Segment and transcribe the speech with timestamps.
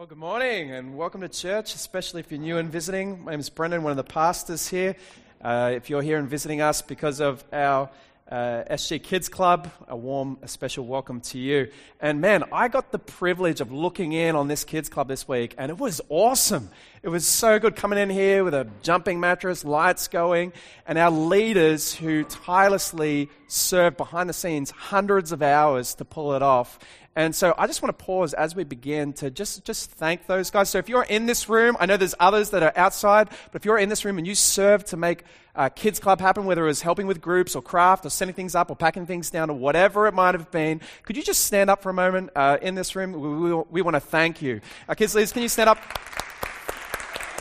[0.00, 3.22] Well, good morning and welcome to church, especially if you're new and visiting.
[3.22, 4.96] My name is Brendan, one of the pastors here.
[5.42, 7.90] Uh, if you're here and visiting us because of our
[8.30, 11.68] uh, SG Kids Club, a warm, a special welcome to you.
[12.00, 15.54] And man, I got the privilege of looking in on this Kids Club this week,
[15.58, 16.70] and it was awesome.
[17.02, 20.52] It was so good coming in here with a jumping mattress, lights going,
[20.86, 26.42] and our leaders who tirelessly served behind the scenes hundreds of hours to pull it
[26.42, 26.78] off.
[27.16, 30.50] And so I just want to pause as we begin to just, just thank those
[30.50, 30.70] guys.
[30.70, 33.64] So if you're in this room, I know there's others that are outside, but if
[33.64, 36.68] you're in this room and you serve to make uh, Kids Club happen, whether it
[36.68, 39.56] was helping with groups or craft or sending things up or packing things down or
[39.56, 42.74] whatever it might have been, could you just stand up for a moment uh, in
[42.74, 43.12] this room?
[43.12, 44.60] We, we, we want to thank you.
[44.88, 45.78] Our kids leaders, can you stand up?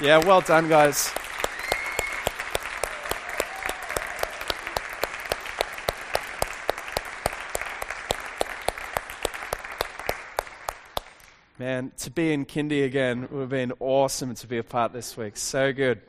[0.02, 1.12] Yeah, well done, guys.
[11.60, 15.18] Man, to be in Kindy again would have been awesome to be a part this
[15.18, 15.36] week.
[15.36, 16.02] So good.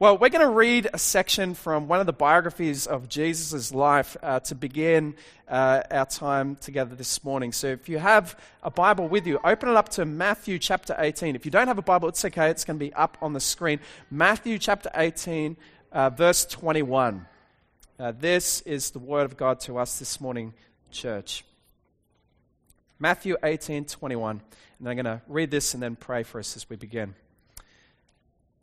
[0.00, 4.16] Well, we're going to read a section from one of the biographies of Jesus' life
[4.22, 5.16] uh, to begin
[5.48, 7.50] uh, our time together this morning.
[7.50, 11.34] So if you have a Bible with you, open it up to Matthew chapter 18.
[11.34, 13.40] If you don't have a Bible, it's okay, it's going to be up on the
[13.40, 13.80] screen.
[14.08, 15.56] Matthew chapter 18,
[15.90, 17.26] uh, verse 21.
[17.98, 20.54] Uh, this is the word of God to us this morning,
[20.92, 21.44] church.
[23.00, 24.42] Matthew 18, 21.
[24.78, 27.16] And I'm going to read this and then pray for us as we begin.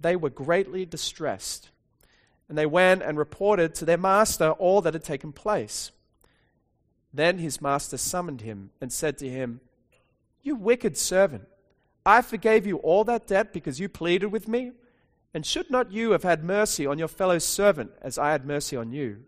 [0.00, 1.70] they were greatly distressed.
[2.48, 5.90] And they went and reported to their master all that had taken place.
[7.12, 9.60] Then his master summoned him and said to him,
[10.42, 11.48] You wicked servant,
[12.06, 14.72] I forgave you all that debt because you pleaded with me.
[15.34, 18.76] And should not you have had mercy on your fellow servant as I had mercy
[18.76, 19.24] on you?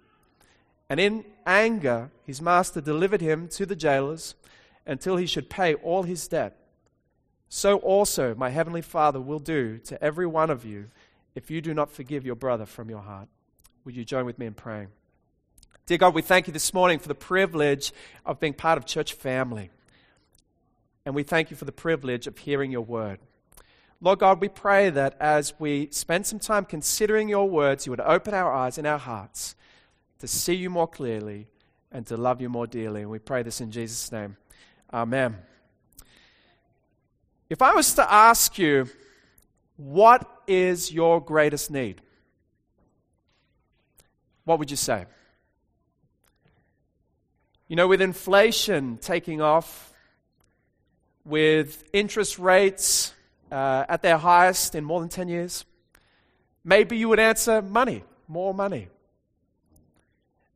[0.88, 4.34] And in anger, his master delivered him to the jailers
[4.86, 6.56] until he should pay all his debt
[7.52, 10.86] so also my heavenly Father will do to every one of you
[11.34, 13.28] if you do not forgive your brother from your heart.
[13.84, 14.86] Would you join with me in praying?
[15.86, 17.92] Dear God, we thank you this morning for the privilege
[18.24, 19.70] of being part of church family.
[21.04, 23.18] And we thank you for the privilege of hearing your word.
[24.00, 28.00] Lord God, we pray that as we spend some time considering your words, you would
[28.00, 29.56] open our eyes and our hearts
[30.20, 31.48] to see you more clearly
[31.90, 33.00] and to love you more dearly.
[33.02, 34.36] And we pray this in Jesus' name.
[34.92, 35.49] Amen.
[37.50, 38.88] If I was to ask you,
[39.76, 42.00] what is your greatest need?
[44.44, 45.06] What would you say?
[47.66, 49.92] You know, with inflation taking off,
[51.24, 53.14] with interest rates
[53.50, 55.64] uh, at their highest in more than 10 years,
[56.62, 58.86] maybe you would answer money, more money.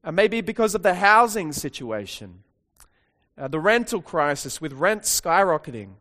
[0.04, 2.44] And maybe because of the housing situation,
[3.36, 5.94] uh, the rental crisis with rent skyrocketing,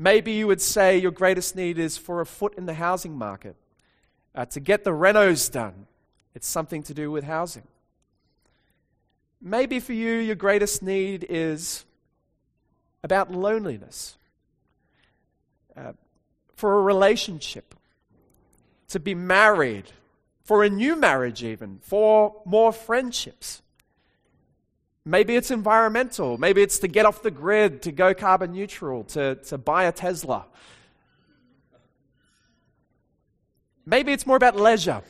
[0.00, 3.54] Maybe you would say your greatest need is for a foot in the housing market,
[4.34, 5.86] uh, to get the renos done.
[6.34, 7.64] It's something to do with housing.
[9.42, 11.84] Maybe for you, your greatest need is
[13.04, 14.16] about loneliness,
[15.76, 15.92] uh,
[16.54, 17.74] for a relationship,
[18.88, 19.92] to be married,
[20.44, 23.60] for a new marriage, even, for more friendships.
[25.10, 26.38] Maybe it's environmental.
[26.38, 29.92] Maybe it's to get off the grid, to go carbon neutral, to, to buy a
[29.92, 30.46] Tesla.
[33.84, 35.02] Maybe it's more about leisure.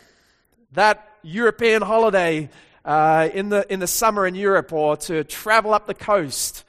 [0.72, 2.48] That European holiday
[2.82, 6.64] uh, in, the, in the summer in Europe, or to travel up the coast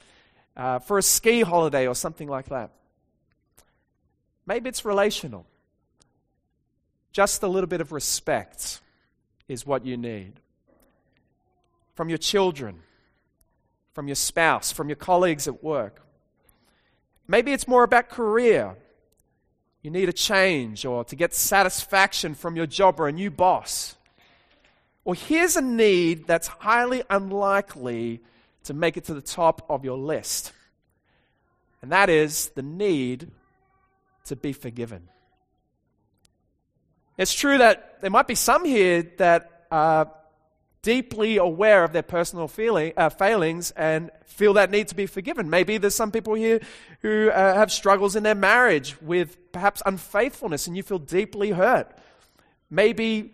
[0.58, 2.72] uh, for a ski holiday or something like that.
[4.46, 5.46] Maybe it's relational.
[7.14, 8.82] Just a little bit of respect
[9.48, 10.34] is what you need
[11.96, 12.82] from your children,
[13.94, 16.02] from your spouse, from your colleagues at work.
[17.28, 18.76] Maybe it's more about career.
[19.82, 23.96] You need a change or to get satisfaction from your job or a new boss.
[25.04, 28.22] Or here's a need that's highly unlikely
[28.66, 30.52] to make it to the top of your list,
[31.82, 33.32] and that is the need
[34.26, 35.08] to be forgiven.
[37.18, 40.12] It's true that there might be some here that are
[40.82, 45.50] deeply aware of their personal feeling, uh, failings and feel that need to be forgiven.
[45.50, 46.60] Maybe there's some people here
[47.02, 51.96] who uh, have struggles in their marriage with perhaps unfaithfulness and you feel deeply hurt.
[52.70, 53.34] Maybe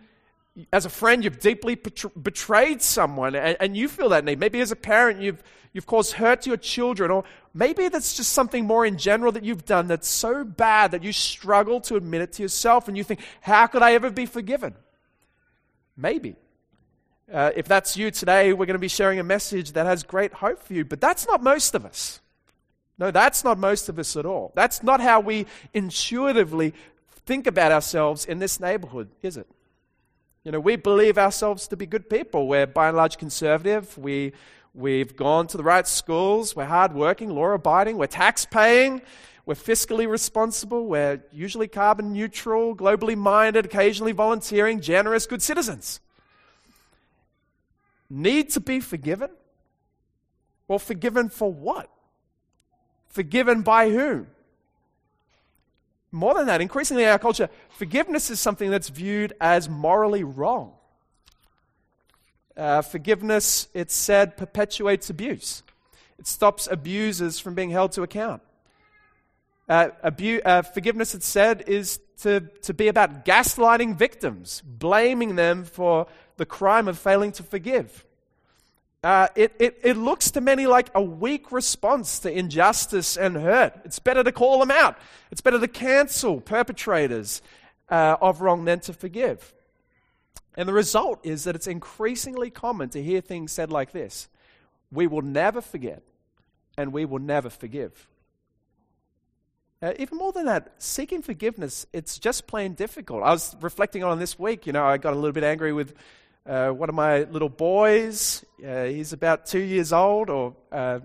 [0.74, 4.40] as a friend, you've deeply betrayed someone and, and, you feel that need.
[4.40, 5.42] Maybe as a parent, you've,
[5.72, 7.12] you've caused hurt to your children.
[7.12, 7.24] Or
[7.54, 11.14] maybe that's just something more in general that you've done that's so bad that you
[11.14, 14.74] struggle to admit it to yourself and you think, how could I ever be forgiven?
[15.96, 16.36] Maybe.
[17.32, 20.34] Uh, if that's you today, we're going to be sharing a message that has great
[20.34, 20.86] hope for you.
[20.86, 22.22] But that's not most of us.
[22.98, 24.54] No, that's not most of us at all.
[24.56, 26.74] That's not how we intuitively
[27.26, 29.48] think about ourselves in this neighborhood, is it?
[30.44, 32.48] You know, we believe ourselves to be good people.
[32.48, 33.98] We're by and large conservative.
[33.98, 34.32] We,
[34.74, 36.56] we've gone to the right schools.
[36.56, 37.98] We're hardworking, law abiding.
[37.98, 39.02] We're tax paying.
[39.46, 40.88] We're fiscally responsible.
[40.88, 46.00] We're usually carbon neutral, globally minded, occasionally volunteering, generous, good citizens.
[48.10, 49.30] Need to be forgiven?
[50.68, 51.90] Well, forgiven for what?
[53.08, 54.28] Forgiven by whom?
[56.12, 60.74] More than that, increasingly in our culture, forgiveness is something that's viewed as morally wrong.
[62.56, 65.64] Uh, forgiveness, it's said, perpetuates abuse.
[66.18, 68.42] It stops abusers from being held to account.
[69.70, 75.66] Uh, abu- uh, forgiveness, it's said, is to, to be about gaslighting victims, blaming them
[75.66, 76.08] for
[76.38, 78.06] the crime of failing to forgive.
[79.04, 83.74] Uh, it, it, it looks to many like a weak response to injustice and hurt.
[83.86, 84.98] It's better to call them out,
[85.32, 87.42] it's better to cancel perpetrators
[87.90, 89.54] uh, of wrong than to forgive.
[90.56, 94.28] And the result is that it's increasingly common to hear things said like this
[94.92, 96.02] We will never forget,
[96.78, 98.08] and we will never forgive.
[99.80, 103.22] Uh, even more than that, seeking forgiveness, it's just plain difficult.
[103.22, 105.94] I was reflecting on this week, you know, I got a little bit angry with
[106.48, 108.44] uh, one of my little boys.
[108.66, 111.00] Uh, he's about two years old, or uh,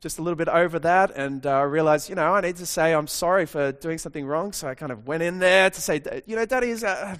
[0.00, 2.66] just a little bit over that, and uh, I realized, you know, I need to
[2.66, 4.52] say I'm sorry for doing something wrong.
[4.52, 7.16] So I kind of went in there to say, you know, Daddy's, uh,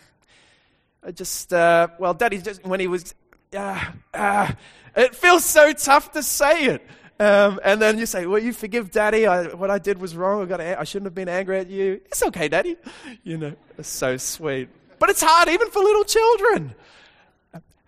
[1.03, 3.15] I just, uh, well, Daddy just when he was,
[3.53, 6.87] it feels so tough to say it.
[7.21, 9.27] Um, and then you say, Well, you forgive daddy.
[9.29, 10.43] I, what I did was wrong.
[10.43, 12.01] I, got I shouldn't have been angry at you.
[12.07, 12.77] It's okay, daddy.
[13.23, 14.71] You know, it's so sweet.
[14.99, 16.75] But it's hard even for little children.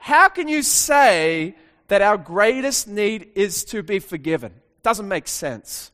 [0.05, 1.55] How can you say
[1.89, 4.53] that our greatest need is to be forgiven?
[4.53, 5.93] It doesn't make sense.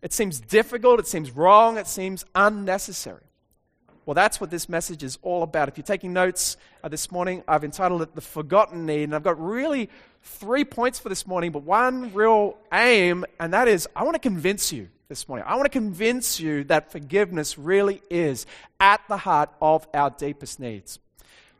[0.00, 3.20] It seems difficult, it seems wrong, it seems unnecessary.
[4.06, 5.68] Well, that's what this message is all about.
[5.68, 9.02] If you're taking notes uh, this morning, I've entitled it The Forgotten Need.
[9.02, 9.90] And I've got really
[10.22, 14.18] three points for this morning, but one real aim, and that is I want to
[14.18, 15.44] convince you this morning.
[15.46, 18.46] I want to convince you that forgiveness really is
[18.80, 20.98] at the heart of our deepest needs.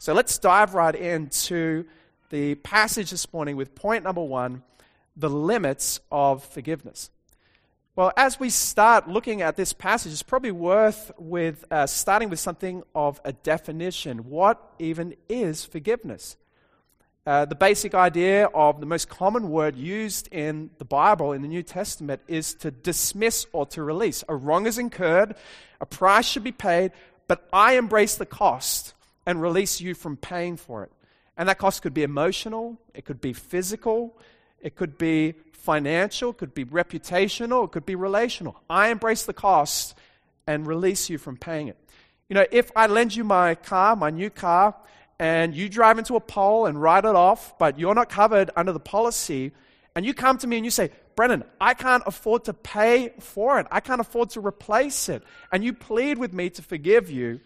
[0.02, 1.84] So let's dive right into
[2.30, 4.64] the passage this morning with point number one
[5.14, 7.08] the limits of forgiveness.
[7.94, 12.40] Well, as we start looking at this passage, it's probably worth with uh, starting with
[12.40, 14.28] something of a definition.
[14.28, 16.36] What even is forgiveness?
[17.24, 21.48] Uh, the basic idea of the most common word used in the Bible, in the
[21.48, 24.24] New Testament, is to dismiss or to release.
[24.28, 25.36] A wrong is incurred,
[25.80, 26.90] a price should be paid,
[27.28, 28.94] but I embrace the cost
[29.26, 30.92] and release you from paying for it.
[31.36, 34.18] And that cost could be emotional, it could be physical,
[34.60, 38.60] it could be financial, it could be reputational, it could be relational.
[38.68, 39.94] I embrace the cost
[40.46, 41.78] and release you from paying it.
[42.28, 44.74] You know, if I lend you my car, my new car,
[45.18, 48.72] and you drive into a pole and write it off, but you're not covered under
[48.72, 49.52] the policy,
[49.94, 53.60] and you come to me and you say, Brendan, I can't afford to pay for
[53.60, 53.66] it.
[53.70, 55.22] I can't afford to replace it.
[55.52, 57.40] And you plead with me to forgive you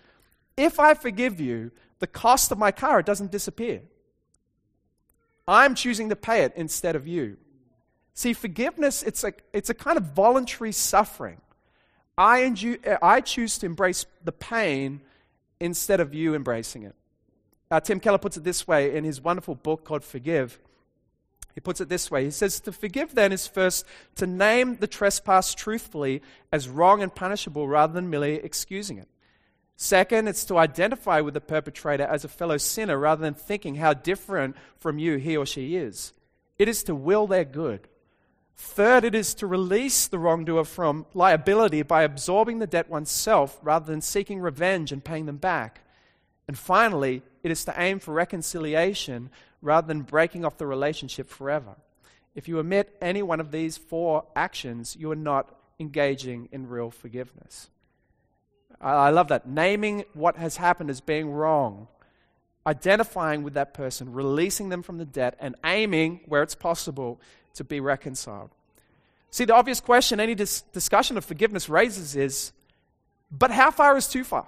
[0.57, 3.83] if I forgive you, the cost of my car doesn't disappear.
[5.49, 7.37] I'm choosing to pay it instead of you.
[8.15, 11.41] See, forgiveness, it's a, it's a kind of voluntary suffering.
[12.19, 15.03] I, I choose to embrace the pain
[15.61, 16.95] instead of you embracing it.
[17.71, 20.59] Uh, Tim Keller puts it this way in his wonderful book called Forgive.
[21.55, 23.87] He puts it this way He says, To forgive then is first
[24.17, 26.23] to name the trespass truthfully
[26.53, 29.09] as wrong and punishable rather than merely excusing it.
[29.77, 33.93] Second, it's to identify with the perpetrator as a fellow sinner rather than thinking how
[33.93, 36.15] different from you he or she is.
[36.59, 37.87] It is to will their good.
[38.57, 43.85] Third, it is to release the wrongdoer from liability by absorbing the debt oneself rather
[43.85, 45.83] than seeking revenge and paying them back.
[46.49, 49.29] And finally, it is to aim for reconciliation
[49.61, 51.77] rather than breaking off the relationship forever.
[52.35, 56.91] If you omit any one of these four actions, you are not engaging in real
[56.91, 57.69] forgiveness.
[58.81, 59.49] I love that.
[59.49, 61.89] Naming what has happened as being wrong,
[62.67, 67.21] identifying with that person, releasing them from the debt, and aiming, where it's possible,
[67.55, 68.51] to be reconciled.
[69.31, 72.53] See, the obvious question any dis- discussion of forgiveness raises is
[73.31, 74.47] but how far is too far?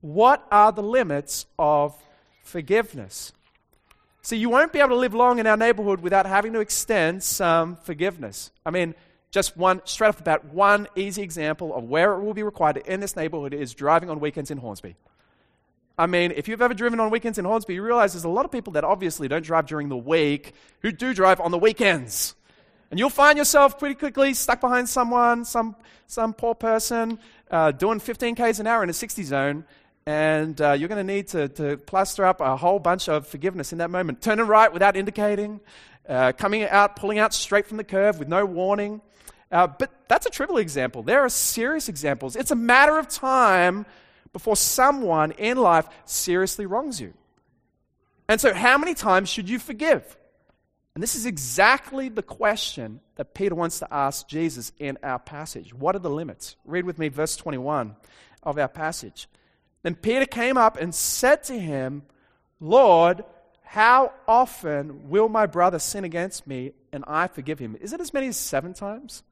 [0.00, 1.96] What are the limits of
[2.42, 3.32] forgiveness?
[4.22, 7.22] See, you won't be able to live long in our neighborhood without having to extend
[7.22, 8.50] some forgiveness.
[8.64, 8.94] I mean,
[9.34, 12.76] just one, straight off the bat, one easy example of where it will be required
[12.76, 14.94] in this neighborhood is driving on weekends in Hornsby.
[15.98, 18.44] I mean, if you've ever driven on weekends in Hornsby, you realize there's a lot
[18.44, 22.36] of people that obviously don't drive during the week who do drive on the weekends.
[22.92, 25.74] And you'll find yourself pretty quickly stuck behind someone, some,
[26.06, 27.18] some poor person,
[27.50, 29.64] uh, doing 15 Ks an hour in a 60 zone,
[30.06, 33.78] and uh, you're going to need to, plaster up a whole bunch of forgiveness in
[33.78, 34.22] that moment.
[34.22, 35.58] Turning right without indicating,
[36.08, 39.00] uh, coming out, pulling out straight from the curve with no warning.
[39.54, 41.04] Uh, but that's a trivial example.
[41.04, 42.34] There are serious examples.
[42.34, 43.86] It's a matter of time
[44.32, 47.14] before someone in life seriously wrongs you.
[48.28, 50.16] And so, how many times should you forgive?
[50.94, 55.72] And this is exactly the question that Peter wants to ask Jesus in our passage.
[55.72, 56.56] What are the limits?
[56.64, 57.94] Read with me verse 21
[58.42, 59.28] of our passage.
[59.84, 62.02] Then Peter came up and said to him,
[62.58, 63.24] Lord,
[63.62, 67.76] how often will my brother sin against me and I forgive him?
[67.80, 69.22] Is it as many as seven times?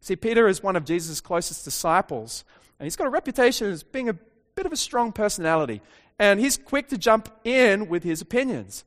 [0.00, 2.44] See, Peter is one of Jesus' closest disciples,
[2.78, 4.14] and he's got a reputation as being a
[4.54, 5.82] bit of a strong personality.
[6.18, 8.84] And he's quick to jump in with his opinions.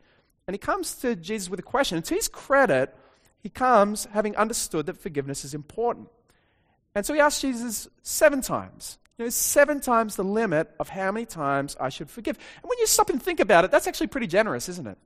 [0.47, 1.97] And he comes to Jesus with a question.
[1.97, 2.95] And to his credit,
[3.41, 6.09] he comes having understood that forgiveness is important.
[6.95, 8.99] And so he asks Jesus seven times.
[9.17, 12.37] You know, seven times the limit of how many times I should forgive.
[12.61, 14.97] And when you stop and think about it, that's actually pretty generous, isn't it?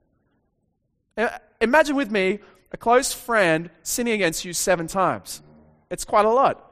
[1.16, 1.28] Uh,
[1.60, 2.40] imagine with me
[2.72, 5.42] a close friend sinning against you seven times.
[5.90, 6.64] It's quite a lot.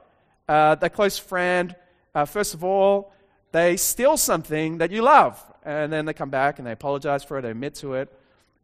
[0.49, 1.75] Uh, that close friend,
[2.14, 3.12] uh, first of all,
[3.52, 7.38] they steal something that you love, and then they come back and they apologize for
[7.38, 8.12] it, they admit to it,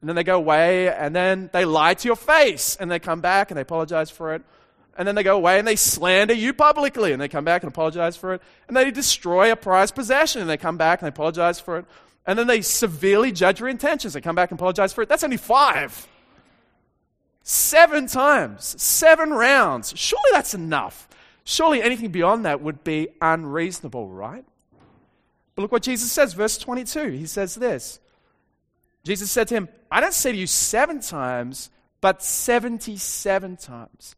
[0.00, 3.21] and then they go away, and then they lie to your face, and they come
[3.21, 4.42] back and they apologize for it,
[4.99, 7.73] and then they go away and they slander you publicly, and they come back and
[7.73, 11.14] apologize for it, and they destroy a prized possession, and they come back and they
[11.14, 11.87] apologize for it,
[12.26, 15.09] and then they severely judge your intentions, they come back and apologize for it.
[15.09, 16.06] That's only five.
[17.42, 19.92] Seven times, seven rounds.
[19.96, 21.08] Surely that's enough.
[21.44, 24.44] Surely anything beyond that would be unreasonable, right?
[25.54, 27.11] But look what Jesus says, verse 22.
[27.11, 27.99] He says this
[29.04, 31.70] Jesus said to him, I don't say to you seven times,
[32.00, 34.16] but 77 times.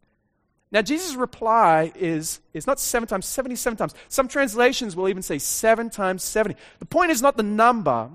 [0.70, 3.94] Now, Jesus' reply is, is not seven times, 77 times.
[4.08, 6.58] Some translations will even say seven times 70.
[6.80, 8.10] The point is not the number,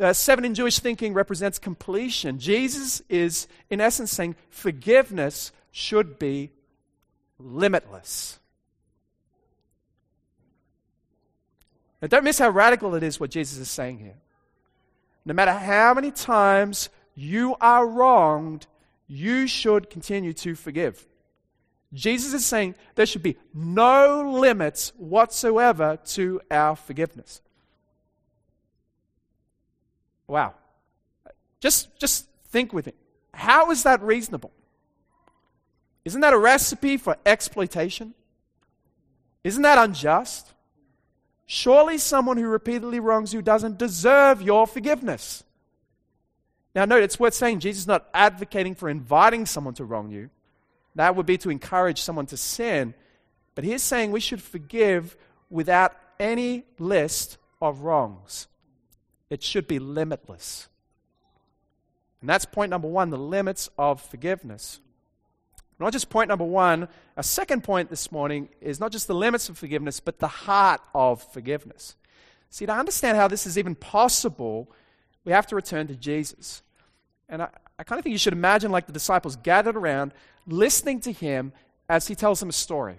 [0.00, 2.38] uh, seven in Jewish thinking represents completion.
[2.38, 6.50] Jesus is, in essence, saying forgiveness should be
[7.38, 8.38] limitless.
[12.00, 14.16] Now, don't miss how radical it is what Jesus is saying here.
[15.24, 18.66] No matter how many times you are wronged,
[19.06, 21.06] you should continue to forgive.
[21.92, 27.42] Jesus is saying there should be no limits whatsoever to our forgiveness.
[30.30, 30.54] Wow.
[31.58, 32.94] Just, just think with it.
[33.34, 34.52] How is that reasonable?
[36.04, 38.14] Isn't that a recipe for exploitation?
[39.42, 40.52] Isn't that unjust?
[41.46, 45.42] Surely someone who repeatedly wrongs you doesn't deserve your forgiveness.
[46.76, 50.30] Now, note, it's worth saying Jesus is not advocating for inviting someone to wrong you.
[50.94, 52.94] That would be to encourage someone to sin.
[53.56, 55.16] But he's saying we should forgive
[55.50, 58.46] without any list of wrongs
[59.30, 60.68] it should be limitless.
[62.20, 64.80] And that's point number one the limits of forgiveness.
[65.78, 69.48] Not just point number one, a second point this morning is not just the limits
[69.48, 71.96] of forgiveness, but the heart of forgiveness.
[72.50, 74.70] See, to understand how this is even possible,
[75.24, 76.62] we have to return to Jesus.
[77.30, 80.12] And I, I kind of think you should imagine like the disciples gathered around,
[80.46, 81.52] listening to him
[81.88, 82.98] as he tells them a story.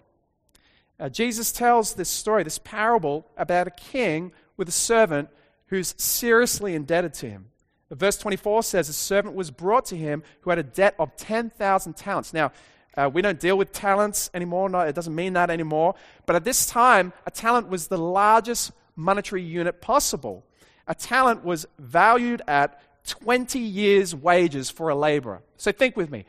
[1.00, 5.29] Uh, Jesus tells this story, this parable, about a king with a servant
[5.71, 7.47] who's seriously indebted to him.
[7.89, 11.93] Verse 24 says, A servant was brought to him who had a debt of 10,000
[11.95, 12.33] talents.
[12.33, 12.51] Now,
[12.95, 14.69] uh, we don't deal with talents anymore.
[14.69, 15.95] No, it doesn't mean that anymore.
[16.25, 20.45] But at this time, a talent was the largest monetary unit possible.
[20.87, 25.41] A talent was valued at 20 years' wages for a laborer.
[25.55, 26.25] So think with me.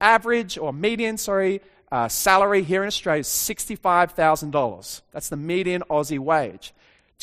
[0.00, 5.02] Average or median, sorry, uh, salary here in Australia is $65,000.
[5.12, 6.74] That's the median Aussie wage.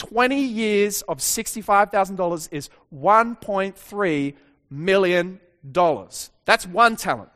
[0.02, 4.34] 20 years of $65,000 is $1.3
[4.72, 5.40] million.
[6.46, 7.30] That's one talent.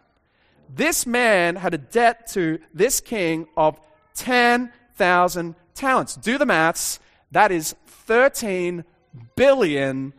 [0.74, 3.80] This man had a debt to this king of
[4.16, 6.16] 10,000 talents.
[6.16, 7.00] Do the maths.
[7.30, 7.76] That is
[8.08, 8.84] $13
[9.36, 10.14] billion.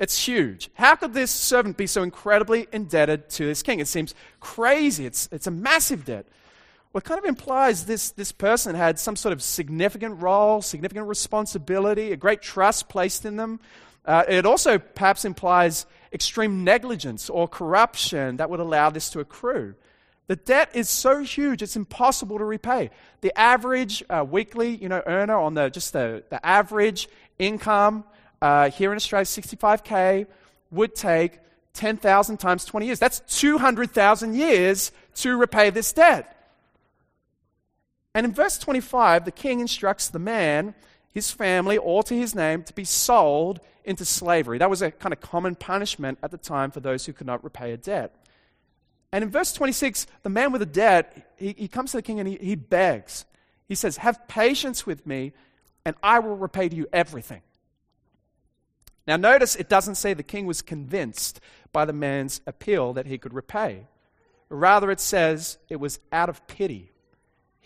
[0.00, 0.70] It's huge.
[0.74, 3.78] How could this servant be so incredibly indebted to this king?
[3.78, 5.06] It seems crazy.
[5.06, 6.26] It's, it's a massive debt.
[6.96, 12.12] It kind of implies this, this person had some sort of significant role, significant responsibility,
[12.12, 13.60] a great trust placed in them.
[14.06, 19.74] Uh, it also perhaps implies extreme negligence or corruption that would allow this to accrue.
[20.28, 22.90] The debt is so huge, it's impossible to repay.
[23.20, 28.04] The average uh, weekly you know, earner on the, just the, the average income
[28.40, 30.26] uh, here in Australia, 65K,
[30.70, 31.40] would take
[31.74, 32.98] 10,000 times 20 years.
[32.98, 36.35] That's 200,000 years to repay this debt.
[38.16, 40.74] And in verse 25, the king instructs the man,
[41.12, 44.56] his family, all to his name, to be sold into slavery.
[44.56, 47.44] That was a kind of common punishment at the time for those who could not
[47.44, 48.16] repay a debt.
[49.12, 52.18] And in verse 26, the man with the debt, he, he comes to the king
[52.18, 53.26] and he, he begs.
[53.68, 55.34] He says, Have patience with me,
[55.84, 57.42] and I will repay to you everything.
[59.06, 61.38] Now, notice it doesn't say the king was convinced
[61.70, 63.88] by the man's appeal that he could repay.
[64.48, 66.92] Rather, it says it was out of pity.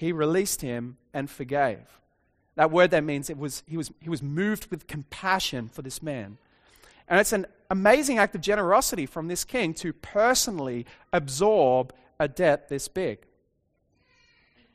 [0.00, 2.00] He released him and forgave.
[2.54, 6.02] That word there means it was, he, was, he was moved with compassion for this
[6.02, 6.38] man.
[7.06, 12.70] And it's an amazing act of generosity from this king to personally absorb a debt
[12.70, 13.26] this big.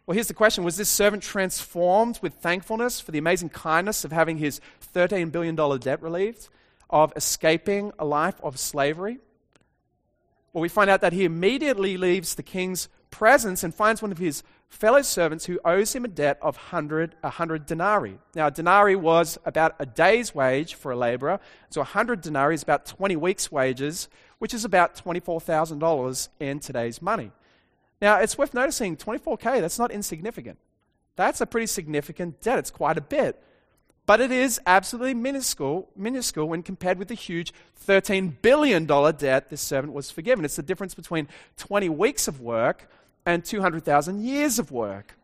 [0.06, 4.12] Well, here's the question Was this servant transformed with thankfulness for the amazing kindness of
[4.12, 4.62] having his
[4.94, 6.50] $13 billion debt relieved,
[6.88, 9.18] of escaping a life of slavery?
[10.54, 14.18] Well, we find out that he immediately leaves the king's presence and finds one of
[14.18, 14.44] his
[14.76, 18.18] fellow servants who owes him a debt of 100, 100 denarii.
[18.36, 22.64] Now, a denarii was about a day's wage for a laborer, so 100 denarii is
[22.64, 27.32] about 20 weeks' wages, which is about $24,000 in today's money.
[28.02, 30.60] Now, it's worth noticing 24K, that's not insignificant.
[31.16, 32.60] That's a pretty significant debt.
[32.60, 33.42] It's quite a bit.
[34.06, 37.54] But it is absolutely minuscule, minuscule when compared with the huge
[37.88, 40.44] $13 billion debt this servant was forgiven.
[40.44, 42.90] It's the difference between 20 weeks of work
[43.26, 45.16] and 200,000 years of work.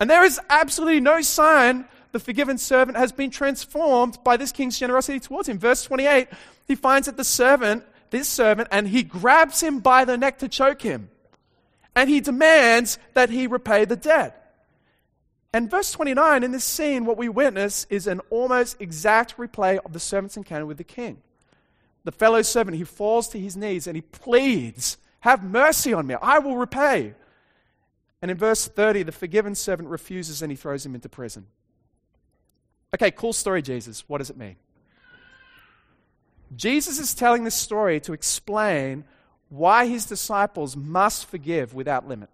[0.00, 4.78] And there is absolutely no sign the forgiven servant has been transformed by this king's
[4.78, 5.58] generosity towards him.
[5.58, 6.28] Verse 28,
[6.66, 10.48] he finds that the servant, this servant, and he grabs him by the neck to
[10.48, 11.10] choke him.
[11.94, 14.36] And he demands that he repay the debt.
[15.52, 19.92] And verse 29, in this scene, what we witness is an almost exact replay of
[19.92, 21.18] the servant's encounter with the king.
[22.04, 26.16] The fellow servant, he falls to his knees and he pleads have mercy on me.
[26.20, 27.14] I will repay.
[28.22, 31.46] And in verse 30, the forgiven servant refuses and he throws him into prison.
[32.94, 34.04] Okay, cool story, Jesus.
[34.08, 34.56] What does it mean?
[36.56, 39.04] Jesus is telling this story to explain
[39.48, 42.28] why his disciples must forgive without limit.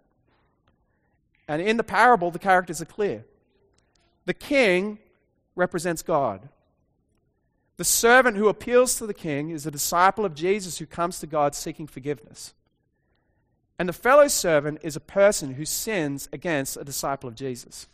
[1.48, 3.24] And in the parable, the characters are clear.
[4.24, 4.98] The king
[5.54, 6.48] represents God.
[7.76, 11.26] The servant who appeals to the king is a disciple of Jesus who comes to
[11.26, 12.54] God seeking forgiveness.
[13.78, 17.86] And the fellow servant is a person who sins against a disciple of Jesus.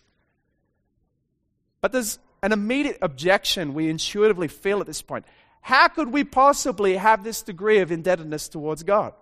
[1.81, 5.25] But there's an immediate objection we intuitively feel at this point.
[5.61, 9.15] How could we possibly have this degree of indebtedness towards God?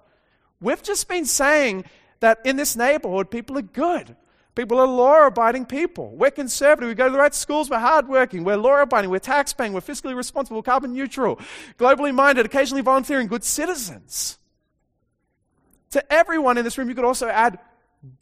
[0.60, 1.84] We've just been saying
[2.20, 4.14] that in this neighborhood, people are good.
[4.54, 6.10] People are law abiding people.
[6.10, 6.88] We're conservative.
[6.88, 7.70] We go to the right schools.
[7.70, 8.44] We're hardworking.
[8.44, 9.10] We're law abiding.
[9.10, 9.72] We're tax paying.
[9.72, 11.38] We're fiscally responsible, carbon neutral,
[11.78, 14.38] globally minded, occasionally volunteering, good citizens.
[15.90, 17.58] To everyone in this room, you could also add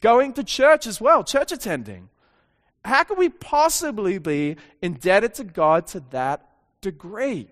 [0.01, 2.09] going to church as well, church attending.
[2.83, 6.49] How could we possibly be indebted to God to that
[6.81, 7.49] degree?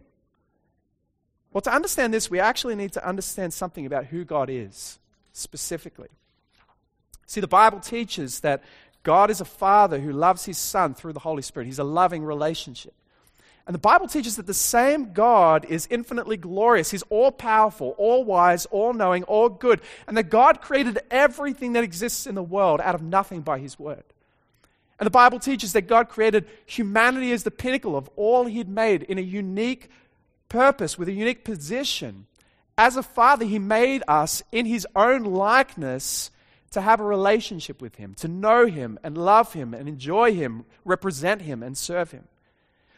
[1.51, 4.99] Well, to understand this, we actually need to understand something about who God is
[5.34, 6.10] specifically.
[7.25, 8.63] See, the Bible teaches that
[9.03, 11.65] God is a father who loves his son through the Holy Spirit.
[11.65, 12.93] He's a loving relationship.
[13.67, 16.89] And the Bible teaches that the same God is infinitely glorious.
[16.89, 19.82] He's all powerful, all wise, all knowing, all good.
[20.08, 23.77] And that God created everything that exists in the world out of nothing by His
[23.77, 24.06] word.
[24.99, 29.03] And the Bible teaches that God created humanity as the pinnacle of all He'd made
[29.03, 29.89] in a unique
[30.47, 32.25] purpose, with a unique position.
[32.77, 36.32] As a father, He made us in His own likeness
[36.71, 40.63] to have a relationship with Him, to know Him and love Him and enjoy Him,
[40.86, 42.23] represent Him and serve Him.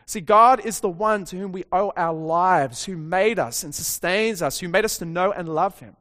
[0.09, 3.75] See, God is the one to whom we owe our lives, who made us and
[3.75, 5.95] sustains us, who made us to know and love Him.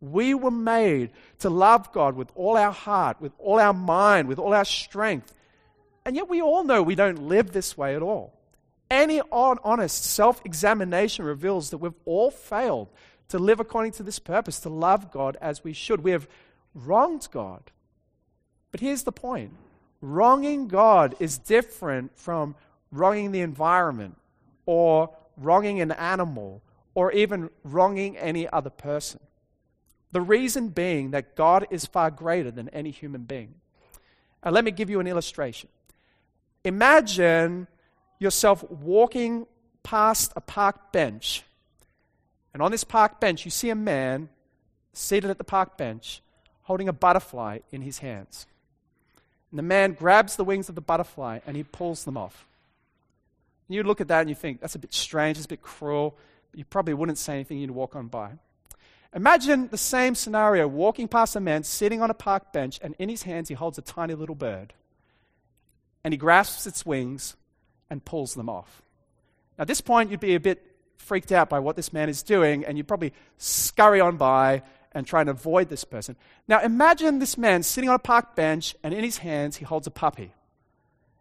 [0.00, 4.40] We were made to love God with all our heart, with all our mind, with
[4.40, 5.32] all our strength.
[6.04, 8.34] And yet we all know we don't live this way at all.
[8.90, 12.88] Any honest self examination reveals that we've all failed
[13.28, 16.02] to live according to this purpose, to love God as we should.
[16.02, 16.26] We have
[16.74, 17.70] wronged God.
[18.72, 19.52] But here's the point
[20.00, 22.56] wronging God is different from
[22.92, 24.16] wronging the environment
[24.66, 26.62] or wronging an animal
[26.94, 29.20] or even wronging any other person.
[30.12, 33.54] The reason being that God is far greater than any human being.
[34.42, 35.68] And let me give you an illustration.
[36.64, 37.68] Imagine
[38.18, 39.46] yourself walking
[39.82, 41.44] past a park bench,
[42.52, 44.28] and on this park bench, you see a man
[44.92, 46.20] seated at the park bench
[46.62, 48.46] holding a butterfly in his hands.
[49.50, 52.46] And the man grabs the wings of the butterfly and he pulls them off.
[53.70, 56.18] You look at that and you think, that's a bit strange, it's a bit cruel,
[56.52, 58.32] you probably wouldn't say anything, you'd walk on by.
[59.14, 63.08] Imagine the same scenario walking past a man sitting on a park bench, and in
[63.08, 64.74] his hands he holds a tiny little bird.
[66.02, 67.36] And he grasps its wings
[67.88, 68.82] and pulls them off.
[69.56, 70.64] Now, at this point, you'd be a bit
[70.96, 75.06] freaked out by what this man is doing, and you'd probably scurry on by and
[75.06, 76.16] try and avoid this person.
[76.48, 79.86] Now, imagine this man sitting on a park bench, and in his hands he holds
[79.86, 80.32] a puppy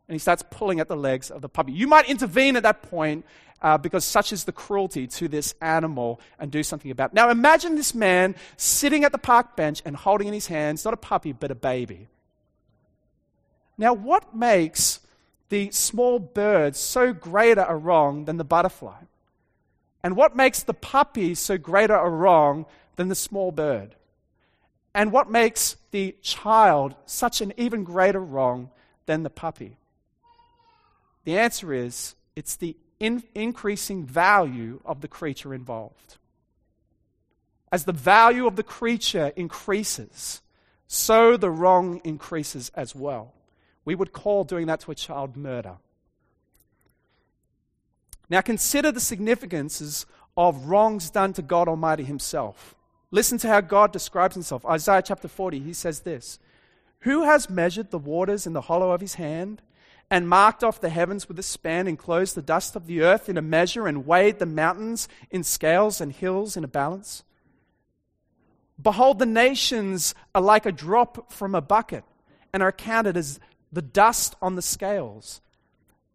[0.10, 1.72] and he starts pulling at the legs of the puppy.
[1.72, 3.26] You might intervene at that point
[3.62, 7.14] uh, because such is the cruelty to this animal and do something about it.
[7.14, 10.94] Now imagine this man sitting at the park bench and holding in his hands not
[10.94, 12.08] a puppy but a baby.
[13.78, 15.00] Now, what makes
[15.48, 19.04] the small bird so greater a wrong than the butterfly?
[20.04, 22.66] And what makes the puppy so greater a wrong
[22.98, 23.96] than the small bird?
[24.94, 28.70] And what makes the child such an even greater wrong
[29.06, 29.78] than the puppy?
[31.30, 36.18] The answer is it's the in- increasing value of the creature involved.
[37.72, 40.42] As the value of the creature increases,
[40.88, 43.36] so the wrong increases as well.
[43.86, 45.78] We would call doing that to a child murder.
[48.28, 52.74] Now consider the significances of wrongs done to God Almighty Himself.
[53.12, 54.66] Listen to how God describes Himself.
[54.66, 56.40] Isaiah chapter 40, He says this
[57.02, 59.62] Who has measured the waters in the hollow of His hand?
[60.12, 63.38] And marked off the heavens with a span, enclosed the dust of the earth in
[63.38, 67.24] a measure, and weighed the mountains in scales and hills in a balance?
[68.82, 72.04] Behold, the nations are like a drop from a bucket
[72.54, 73.40] and are counted as
[73.72, 75.42] the dust on the scales.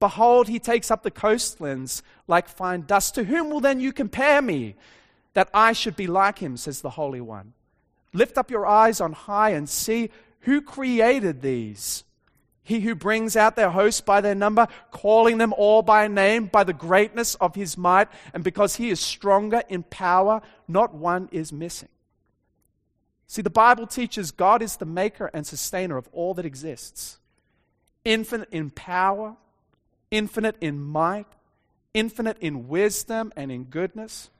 [0.00, 3.14] Behold, he takes up the coastlands like fine dust.
[3.14, 4.74] To whom will then you compare me,
[5.35, 7.52] that I should be like him, says the Holy One?
[8.12, 12.04] Lift up your eyes on high and see who created these
[12.64, 16.64] he who brings out their hosts by their number, calling them all by name, by
[16.64, 21.53] the greatness of his might, and because he is stronger in power, not one is
[21.53, 21.90] missing.
[23.27, 27.18] See, the Bible teaches God is the maker and sustainer of all that exists.
[28.05, 29.37] Infinite in power,
[30.11, 31.27] infinite in might,
[31.92, 34.31] infinite in wisdom and in goodness.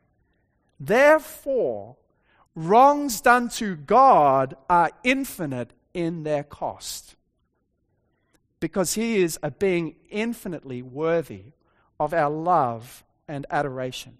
[0.80, 1.96] Therefore,
[2.54, 7.16] wrongs done to God are infinite in their cost
[8.64, 11.53] because he is a being infinitely worthy
[12.00, 14.16] of our love and adoration.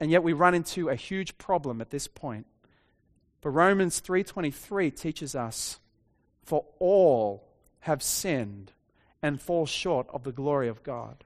[0.00, 2.44] And yet we run into a huge problem at this point.
[3.40, 5.78] But Romans 3:23 teaches us
[6.42, 7.44] for all
[7.82, 8.72] have sinned
[9.22, 11.22] and fall short of the glory of God.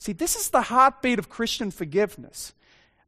[0.00, 2.52] See, this is the heartbeat of Christian forgiveness.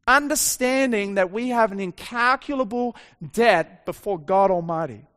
[0.06, 2.94] Understanding that we have an incalculable
[3.32, 5.08] debt before God Almighty.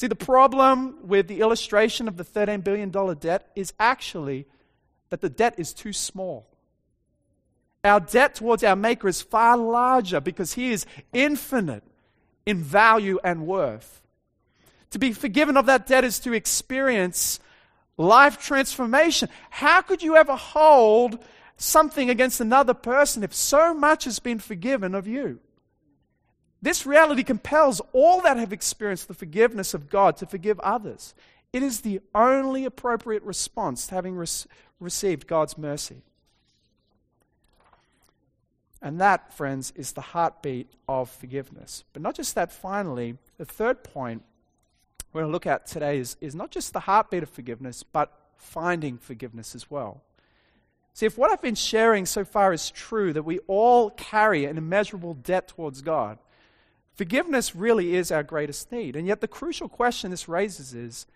[0.00, 4.46] See, the problem with the illustration of the $13 billion debt is actually
[5.10, 6.46] that the debt is too small.
[7.84, 11.82] Our debt towards our Maker is far larger because He is infinite
[12.46, 14.00] in value and worth.
[14.92, 17.38] To be forgiven of that debt is to experience
[17.98, 19.28] life transformation.
[19.50, 21.22] How could you ever hold
[21.58, 25.40] something against another person if so much has been forgiven of you?
[26.62, 31.14] This reality compels all that have experienced the forgiveness of God to forgive others.
[31.52, 34.26] It is the only appropriate response to having re-
[34.78, 36.02] received God's mercy.
[38.82, 41.84] And that, friends, is the heartbeat of forgiveness.
[41.92, 44.22] But not just that, finally, the third point
[45.12, 48.12] we're going to look at today is, is not just the heartbeat of forgiveness, but
[48.36, 50.02] finding forgiveness as well.
[50.94, 54.56] See, if what I've been sharing so far is true, that we all carry an
[54.56, 56.18] immeasurable debt towards God,
[57.00, 58.94] forgiveness really is our greatest need.
[58.94, 61.06] And yet, the crucial question this raises is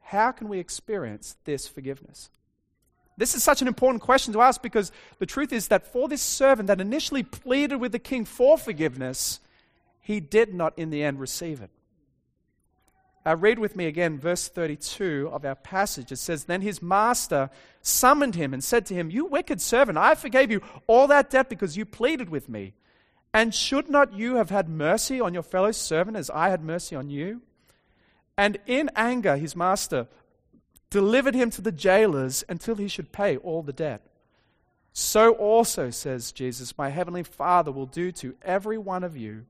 [0.00, 2.28] how can we experience this forgiveness?
[3.16, 6.22] This is such an important question to ask because the truth is that for this
[6.22, 9.38] servant that initially pleaded with the king for forgiveness,
[10.00, 11.70] he did not in the end receive it.
[13.24, 16.10] Uh, read with me again verse 32 of our passage.
[16.10, 17.48] It says, Then his master
[17.80, 21.48] summoned him and said to him, You wicked servant, I forgave you all that debt
[21.48, 22.72] because you pleaded with me.
[23.34, 26.94] And should not you have had mercy on your fellow servant as I had mercy
[26.94, 27.40] on you?
[28.36, 30.06] And in anger, his master
[30.90, 34.02] delivered him to the jailers until he should pay all the debt.
[34.92, 39.46] So also, says Jesus, my heavenly Father will do to every one of you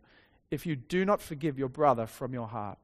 [0.53, 2.79] if you do not forgive your brother from your heart.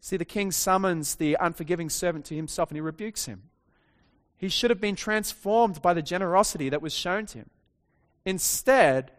[0.00, 3.42] See, the king summons the unforgiving servant to himself and he rebukes him.
[4.36, 7.50] He should have been transformed by the generosity that was shown to him.
[8.24, 9.10] Instead,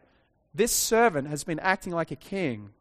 [0.54, 2.72] this servant has been acting like a king,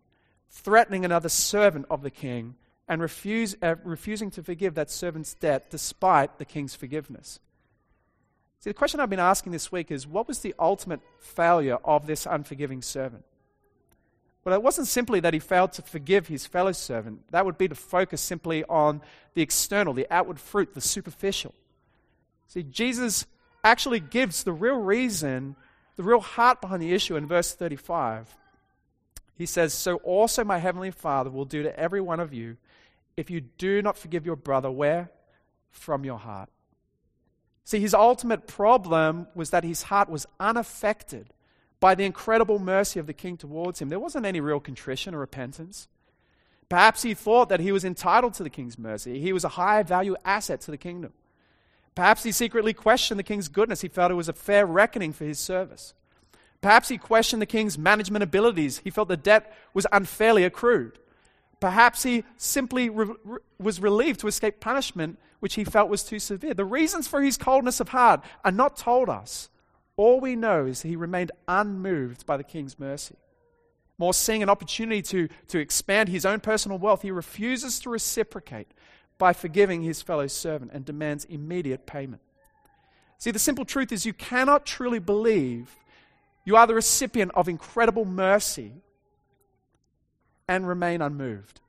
[0.49, 2.57] threatening another servant of the king
[2.89, 7.39] and refuse, uh, refusing to forgive that servant's debt despite the king's forgiveness.
[8.59, 12.07] See, the question I've been asking this week is what was the ultimate failure of
[12.07, 13.25] this unforgiving servant?
[14.45, 17.31] Well, it wasn't simply that he failed to forgive his fellow servant.
[17.31, 19.03] That would be to focus simply on
[19.35, 21.55] the external, the outward fruit, the superficial.
[22.49, 23.27] See, Jesus
[23.63, 25.57] actually gives the real reason,
[26.01, 28.35] the real heart behind the issue in verse 35.
[29.35, 32.57] He says, So also my heavenly Father will do to every one of you
[33.19, 35.11] if you do not forgive your brother, where?
[35.71, 36.49] From your heart.
[37.65, 41.35] See, his ultimate problem was that his heart was unaffected
[41.81, 43.91] by the incredible mercy of the king towards him.
[43.91, 45.87] There wasn't any real contrition or repentance.
[46.71, 49.21] Perhaps he thought that he was entitled to the king's mercy.
[49.21, 51.13] He was a high value asset to the kingdom.
[51.95, 53.81] Perhaps he secretly questioned the king's goodness.
[53.81, 55.95] He felt it was a fair reckoning for his service.
[56.61, 58.79] Perhaps he questioned the king's management abilities.
[58.85, 60.99] He felt the debt was unfairly accrued.
[61.59, 66.19] Perhaps he simply re- re- was relieved to escape punishment which he felt was too
[66.19, 66.55] severe.
[66.55, 69.49] The reasons for his coldness of heart are not told us.
[69.97, 73.17] All we know is he remained unmoved by the king's mercy.
[73.99, 78.69] More seeing an opportunity to, to expand his own personal wealth, he refuses to reciprocate
[79.21, 82.23] by forgiving his fellow servant and demands immediate payment.
[83.19, 85.77] See, the simple truth is you cannot truly believe
[86.45, 88.73] you are the recipient of incredible mercy
[90.49, 91.61] and remain unmoved.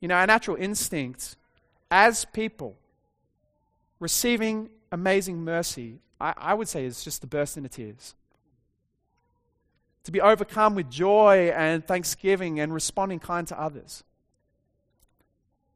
[0.00, 1.36] You know, our natural instinct
[1.90, 2.74] as people
[4.00, 8.14] receiving amazing mercy, I, I would say, is just to burst into tears.
[10.04, 14.02] To be overcome with joy and thanksgiving and responding kind to others.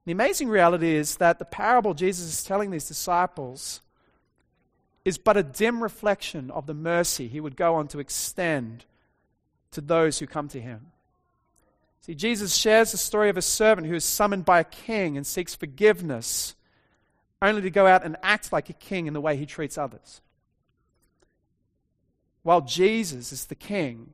[0.06, 3.80] The amazing reality is that the parable Jesus is telling these disciples
[5.04, 8.84] is but a dim reflection of the mercy he would go on to extend
[9.72, 10.86] to those who come to him.
[12.02, 15.26] See, Jesus shares the story of a servant who is summoned by a king and
[15.26, 16.54] seeks forgiveness,
[17.42, 20.20] only to go out and act like a king in the way he treats others.
[22.44, 24.12] While Jesus is the king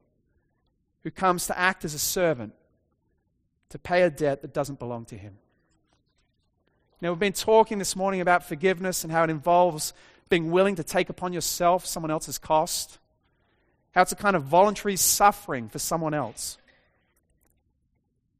[1.02, 2.54] who comes to act as a servant
[3.68, 5.36] to pay a debt that doesn't belong to him.
[7.02, 9.92] Now, we've been talking this morning about forgiveness and how it involves
[10.28, 12.98] being willing to take upon yourself someone else's cost,
[13.90, 16.58] how it's a kind of voluntary suffering for someone else.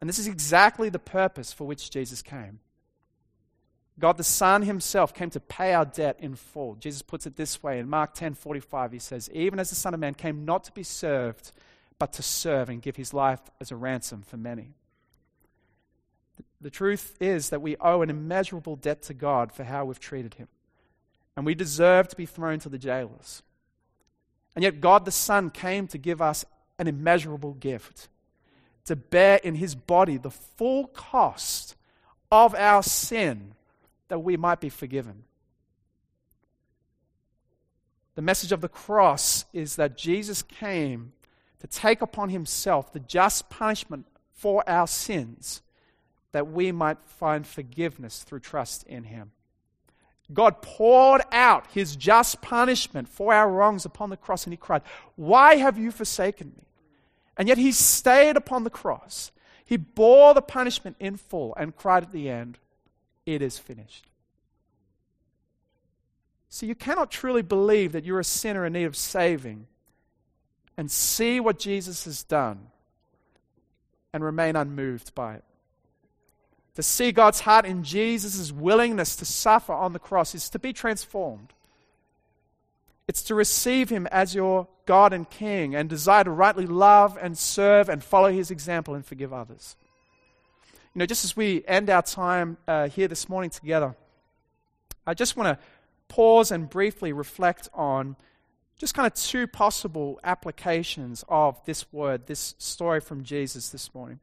[0.00, 2.60] And this is exactly the purpose for which Jesus came.
[3.98, 6.76] God the Son himself came to pay our debt in full.
[6.76, 9.98] Jesus puts it this way in Mark 10:45 he says, "Even as the Son of
[9.98, 11.50] man came not to be served,
[11.98, 14.74] but to serve and give his life as a ransom for many."
[16.62, 20.34] The truth is that we owe an immeasurable debt to God for how we've treated
[20.34, 20.46] him.
[21.36, 23.42] And we deserve to be thrown to the jailers.
[24.54, 26.44] And yet God the Son came to give us
[26.78, 28.08] an immeasurable gift
[28.84, 31.74] to bear in his body the full cost
[32.30, 33.54] of our sin
[34.08, 35.24] that we might be forgiven.
[38.14, 41.12] The message of the cross is that Jesus came
[41.60, 45.62] to take upon himself the just punishment for our sins
[46.32, 49.32] that we might find forgiveness through trust in him.
[50.32, 54.82] God poured out his just punishment for our wrongs upon the cross and he cried,
[55.16, 56.64] Why have you forsaken me?
[57.36, 59.30] And yet he stayed upon the cross.
[59.64, 62.58] He bore the punishment in full and cried at the end,
[63.26, 64.06] It is finished.
[66.48, 69.66] So you cannot truly believe that you're a sinner in need of saving
[70.76, 72.66] and see what Jesus has done
[74.12, 75.44] and remain unmoved by it.
[76.76, 80.72] To see God's heart in Jesus' willingness to suffer on the cross is to be
[80.72, 81.52] transformed.
[83.06, 87.36] It's to receive Him as your God and King and desire to rightly love and
[87.36, 89.76] serve and follow His example and forgive others.
[90.94, 93.94] You know, just as we end our time uh, here this morning together,
[95.06, 95.64] I just want to
[96.08, 98.16] pause and briefly reflect on
[98.78, 104.20] just kind of two possible applications of this word, this story from Jesus this morning.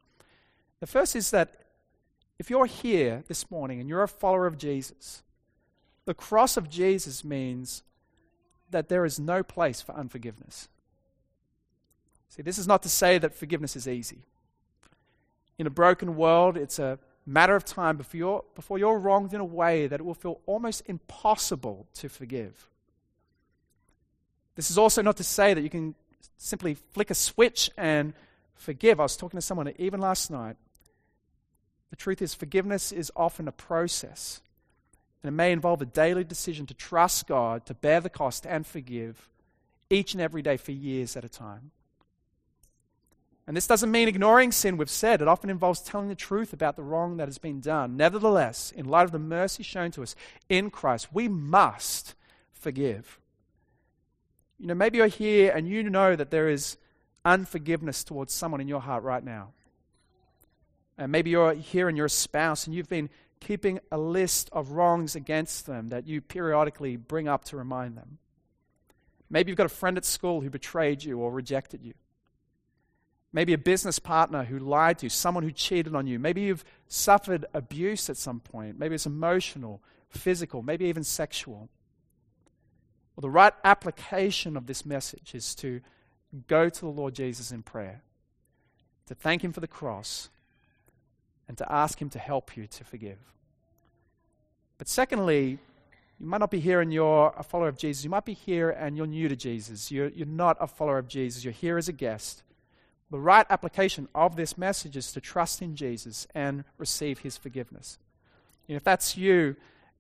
[0.79, 1.55] The first is that
[2.39, 5.21] if you're here this morning and you're a follower of Jesus,
[6.05, 7.83] the cross of Jesus means
[8.71, 10.69] that there is no place for unforgiveness.
[12.29, 14.23] See, this is not to say that forgiveness is easy.
[15.57, 19.41] In a broken world, it's a matter of time before you're, before you're wronged in
[19.41, 22.69] a way that it will feel almost impossible to forgive.
[24.55, 25.95] This is also not to say that you can
[26.37, 28.13] simply flick a switch and
[28.55, 28.99] forgive.
[28.99, 30.55] I was talking to someone even last night.
[31.89, 34.41] The truth is, forgiveness is often a process.
[35.21, 38.65] And it may involve a daily decision to trust God, to bear the cost, and
[38.65, 39.29] forgive
[39.89, 41.71] each and every day for years at a time.
[43.47, 45.23] And this doesn't mean ignoring sin, we've said.
[45.23, 47.97] It often involves telling the truth about the wrong that has been done.
[47.97, 50.15] Nevertheless, in light of the mercy shown to us
[50.49, 52.13] in Christ, we must
[52.53, 53.19] forgive.
[54.59, 56.77] You know, maybe you're here and you know that there is
[57.25, 59.53] unforgiveness towards someone in your heart right now.
[60.99, 63.09] And maybe you're here and you're a spouse and you've been
[63.39, 68.17] keeping a list of wrongs against them that you periodically bring up to remind them.
[69.29, 71.93] Maybe you've got a friend at school who betrayed you or rejected you.
[73.31, 76.19] Maybe a business partner who lied to you, someone who cheated on you.
[76.19, 78.77] Maybe you've suffered abuse at some point.
[78.77, 81.69] Maybe it's emotional, physical, maybe even sexual.
[83.15, 85.79] Well, the right application of this message is to
[86.47, 88.01] go to the Lord Jesus in prayer,
[89.05, 90.29] to thank Him for the cross,
[91.49, 93.17] and to ask Him to help you to forgive.
[94.77, 95.57] But secondly,
[96.19, 98.03] you might not be here and you're a follower of Jesus.
[98.03, 99.91] You might be here and you're new to Jesus.
[99.91, 101.43] You're, you're not a follower of Jesus.
[101.43, 102.43] You're here as a guest.
[103.09, 107.97] The right application of this message is to trust in Jesus and receive His forgiveness.
[108.67, 109.55] And if that's you,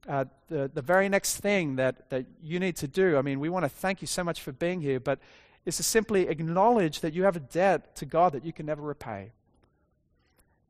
[0.07, 3.49] uh, the, the very next thing that, that you need to do, I mean, we
[3.49, 5.19] want to thank you so much for being here, but
[5.65, 8.83] is to simply acknowledge that you have a debt to God that you can never
[8.83, 9.31] repay.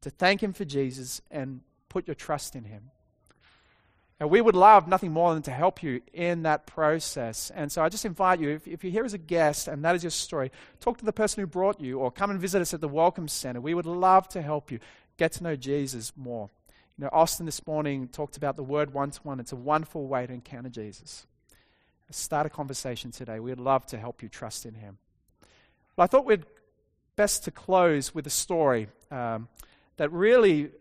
[0.02, 2.92] To thank Him for Jesus and put your trust in Him.
[4.20, 7.52] And we would love nothing more than to help you in that process.
[7.56, 9.96] And so I just invite you, if, if, you're here as a guest and that
[9.96, 12.74] is your story, talk to the person who brought you or come and visit us
[12.74, 13.62] at the Welcome Center.
[13.62, 14.80] We would love to help you
[15.16, 16.50] get to know Jesus more.
[16.98, 19.40] You know, Austin this morning talked about the word one to one.
[19.40, 21.26] It's a wonderful way to encounter Jesus.
[22.12, 23.40] Start a conversation today.
[23.40, 24.98] We'd love to help you trust in Him.
[25.96, 26.46] Well, I thought we'd
[27.16, 29.48] best to close with a story um,
[30.00, 30.72] that really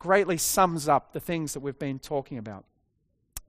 [0.00, 2.64] greatly sums up the things that we've been talking about.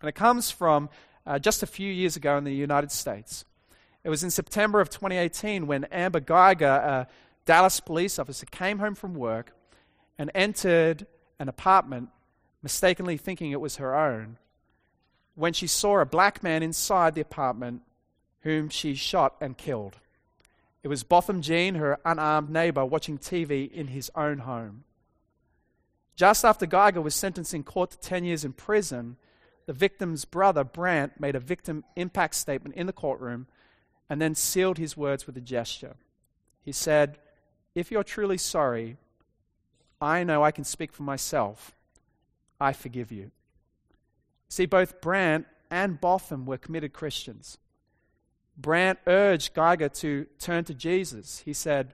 [0.02, 0.89] And it comes from
[1.26, 3.43] uh, just a few years ago in the United States.
[4.04, 7.08] It was in September of 2018 when Amber Guyger, a
[7.45, 9.52] Dallas police officer, came home from work
[10.19, 11.08] and entered
[11.39, 12.10] an apartment,
[12.62, 14.38] mistakenly thinking it was her own,
[15.34, 17.82] when she saw a black man inside the apartment
[18.41, 19.98] whom she shot and killed.
[20.84, 24.84] It was Botham Jean, her unarmed neighbor, watching TV in his own home.
[26.19, 29.15] Just after Guyger was sentenced in court to 10 years in prison,
[29.67, 33.47] the victim's brother, Brant, made a victim impact statement in the courtroom
[34.10, 35.95] and then sealed his words with a gesture.
[36.62, 37.19] He said,
[37.73, 38.97] If you're truly sorry,
[40.01, 41.73] I know I can speak for myself.
[42.60, 43.32] I forgive you.
[44.49, 47.60] See, both Brant and Botham were committed Christians.
[48.58, 51.43] Brant urged Guyger to turn to Jesus.
[51.45, 51.93] He said,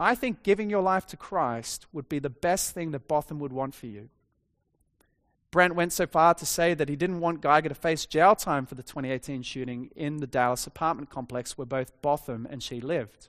[0.00, 3.52] I think giving your life to Christ would be the best thing that Botham would
[3.52, 4.08] want for you.
[5.50, 8.66] Brant went so far to say that he didn't want Guyger to face jail time
[8.66, 13.28] for the 2018 shooting in the Dallas apartment complex where both Botham and she lived.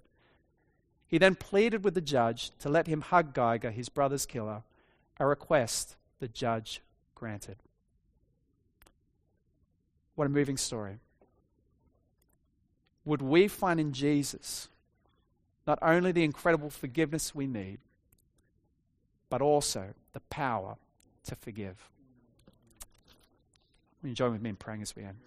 [1.08, 4.64] He then pleaded with the judge to let him hug Guyger, his brother's killer,
[5.20, 6.82] a request the judge
[7.16, 7.58] granted.
[10.16, 10.98] What a moving story.
[13.06, 14.68] Would we find in Jesus
[15.70, 17.78] not only the incredible forgiveness we need,
[19.30, 20.78] but also the power
[21.24, 21.92] to forgive?
[24.02, 25.18] Will you join with me in praying as we end?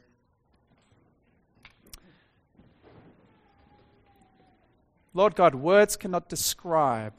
[5.14, 7.14] Lord God, words cannot describe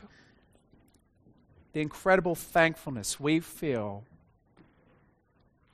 [1.71, 4.03] the incredible thankfulness we feel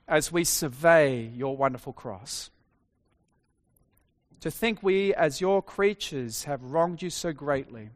[0.08, 2.52] as we survey your wonderful cross.
[4.42, 7.90] To think we, as your creatures, have wronged you so greatly,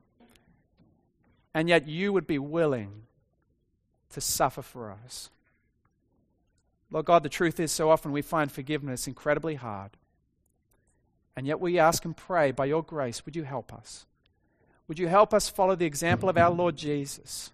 [1.54, 3.04] and yet you would be willing
[4.10, 5.30] to suffer for us.
[6.91, 9.91] Lord God, the truth is, so often we find forgiveness incredibly hard.
[11.36, 14.06] And yet we ask and pray, by your grace, would you help us?
[14.88, 17.52] Would you help us follow the example of our Lord Jesus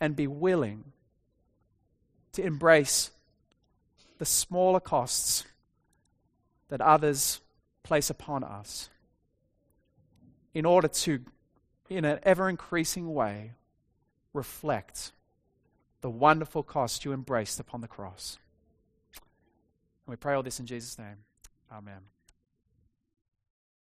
[0.00, 0.84] and be willing
[2.32, 3.10] to embrace
[4.18, 5.44] the smaller costs
[6.68, 7.40] that others
[7.82, 8.90] place upon us
[10.54, 11.20] in order to,
[11.88, 13.52] in an ever increasing way,
[14.32, 15.12] reflect
[16.00, 18.38] the wonderful cost you embraced upon the cross.
[20.06, 21.16] And we pray all this in Jesus' name.
[21.72, 22.17] Amen.